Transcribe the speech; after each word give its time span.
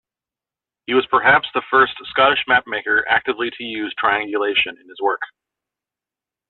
He 0.87 0.95
was 0.95 1.05
perhaps 1.11 1.47
the 1.53 1.61
first 1.69 1.93
Scottish 2.09 2.43
map-maker 2.47 3.05
actively 3.07 3.51
to 3.55 3.63
use 3.63 3.93
triangulation 3.99 4.75
in 4.75 4.89
his 4.89 4.99
work. 4.99 5.21